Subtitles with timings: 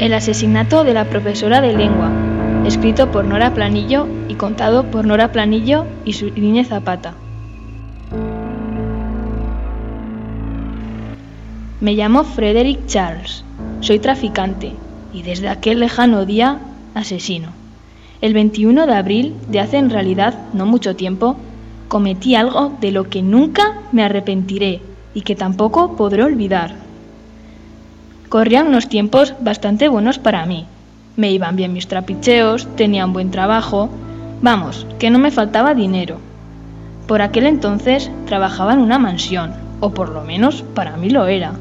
[0.00, 2.10] El asesinato de la profesora de lengua,
[2.64, 7.12] escrito por Nora Planillo y contado por Nora Planillo y su niña Zapata.
[11.82, 13.44] Me llamo Frederick Charles,
[13.82, 14.72] soy traficante
[15.12, 16.60] y desde aquel lejano día
[16.94, 17.50] asesino.
[18.22, 21.36] El 21 de abril de hace en realidad no mucho tiempo,
[21.88, 24.80] cometí algo de lo que nunca me arrepentiré
[25.12, 26.89] y que tampoco podré olvidar.
[28.30, 30.64] Corrían unos tiempos bastante buenos para mí.
[31.16, 33.90] Me iban bien mis trapicheos, tenía un buen trabajo,
[34.40, 36.16] vamos, que no me faltaba dinero.
[37.06, 41.52] Por aquel entonces trabajaba en una mansión, o por lo menos para mí lo era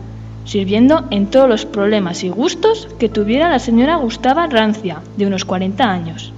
[0.50, 5.46] sirviendo en todos los problemas y gustos que tuviera la señora Gustava Rancia, de unos
[5.46, 6.34] 40 años,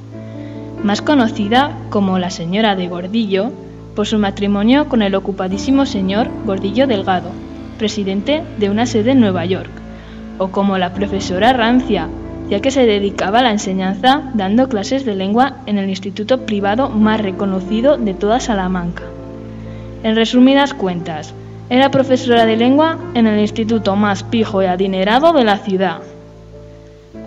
[0.84, 3.52] más conocida como la señora de Gordillo
[3.96, 7.30] por su matrimonio con el ocupadísimo señor Gordillo Delgado,
[7.78, 9.81] presidente de una sede en Nueva York,
[10.38, 12.10] o como la profesora Rancia,
[12.50, 16.90] ya que se dedicaba a la enseñanza dando clases de lengua en el instituto privado
[16.90, 19.04] más reconocido de toda Salamanca.
[20.04, 21.34] En resumidas cuentas,
[21.70, 26.00] era profesora de lengua en el instituto más pijo y adinerado de la ciudad.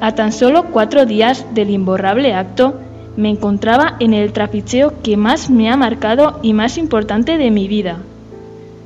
[0.00, 2.74] A tan solo cuatro días del imborrable acto,
[3.16, 7.68] me encontraba en el trapicheo que más me ha marcado y más importante de mi
[7.68, 7.96] vida.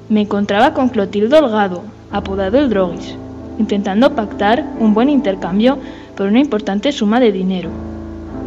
[0.08, 3.16] Me encontraba con Clotilde Holgado, apodado el Drogis,
[3.58, 5.78] intentando pactar un buen intercambio
[6.16, 7.70] por una importante suma de dinero.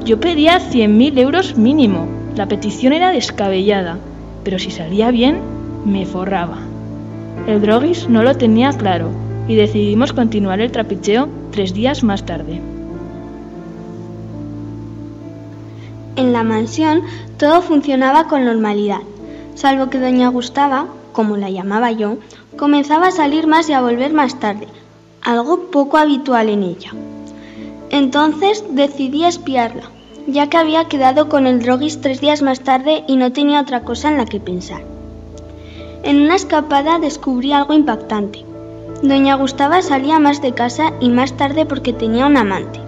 [0.05, 2.07] Yo pedía 100.000 euros mínimo.
[2.35, 3.97] La petición era descabellada,
[4.43, 5.39] pero si salía bien,
[5.85, 6.57] me forraba.
[7.47, 9.09] El Drogis no lo tenía claro
[9.47, 12.61] y decidimos continuar el trapicheo tres días más tarde.
[16.15, 17.01] En la mansión
[17.37, 19.01] todo funcionaba con normalidad,
[19.55, 22.17] salvo que doña Gustava, como la llamaba yo,
[22.57, 24.67] comenzaba a salir más y a volver más tarde,
[25.21, 26.91] algo poco habitual en ella.
[27.89, 29.83] Entonces decidí espiarla,
[30.27, 33.83] ya que había quedado con el Drogis tres días más tarde y no tenía otra
[33.83, 34.83] cosa en la que pensar.
[36.03, 38.45] En una escapada descubrí algo impactante.
[39.03, 42.79] Doña Gustava salía más de casa y más tarde porque tenía un amante.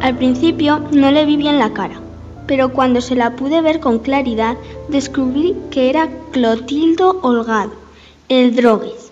[0.00, 2.00] Al principio no le vi bien la cara,
[2.46, 4.56] pero cuando se la pude ver con claridad
[4.88, 7.72] descubrí que era Clotildo Holgado,
[8.28, 9.07] el droguis.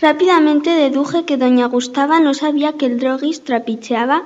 [0.00, 4.22] Rápidamente deduje que doña Gustava no sabía que el droguis trapicheaba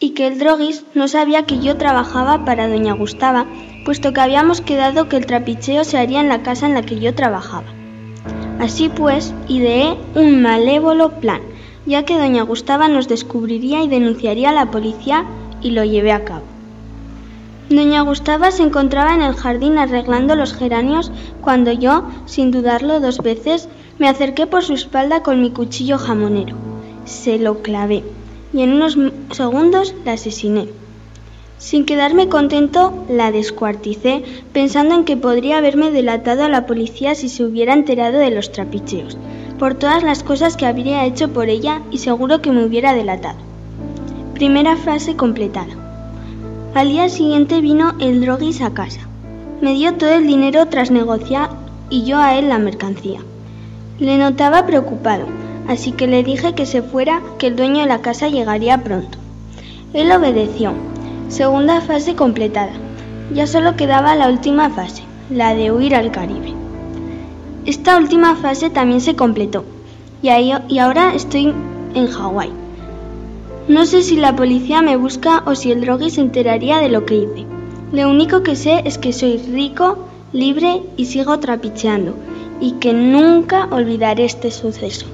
[0.00, 3.46] y que el droguis no sabía que yo trabajaba para doña Gustava
[3.84, 6.98] puesto que habíamos quedado que el trapicheo se haría en la casa en la que
[6.98, 7.66] yo trabajaba.
[8.58, 11.42] Así pues, ideé un malévolo plan,
[11.86, 15.26] ya que doña Gustava nos descubriría y denunciaría a la policía
[15.60, 16.53] y lo llevé a cabo.
[17.70, 21.10] Doña Gustava se encontraba en el jardín arreglando los geranios
[21.40, 26.56] cuando yo, sin dudarlo dos veces, me acerqué por su espalda con mi cuchillo jamonero.
[27.06, 28.04] Se lo clavé
[28.52, 28.98] y en unos
[29.30, 30.68] segundos la asesiné.
[31.56, 34.22] Sin quedarme contento, la descuarticé,
[34.52, 38.52] pensando en que podría haberme delatado a la policía si se hubiera enterado de los
[38.52, 39.16] trapicheos,
[39.58, 43.38] por todas las cosas que habría hecho por ella y seguro que me hubiera delatado.
[44.34, 45.83] Primera frase completada.
[46.74, 49.02] Al día siguiente vino el droguis a casa.
[49.60, 51.50] Me dio todo el dinero tras negociar
[51.88, 53.20] y yo a él la mercancía.
[54.00, 55.26] Le notaba preocupado,
[55.68, 59.18] así que le dije que se fuera, que el dueño de la casa llegaría pronto.
[59.92, 60.72] Él obedeció
[61.28, 62.72] Segunda fase completada.
[63.32, 66.54] Ya solo quedaba la última fase, la de huir al Caribe.
[67.66, 69.64] Esta última fase también se completó
[70.22, 70.28] y,
[70.68, 71.54] y ahora estoy
[71.94, 72.63] en Hawái.
[73.66, 77.06] No sé si la policía me busca o si el drogue se enteraría de lo
[77.06, 77.46] que hice.
[77.92, 82.14] Lo único que sé es que soy rico, libre y sigo trapicheando
[82.60, 85.06] y que nunca olvidaré este suceso.